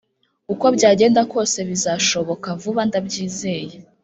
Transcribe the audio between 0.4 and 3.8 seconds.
Ukobyagenda kose bizashoboka vuba ndabyizeye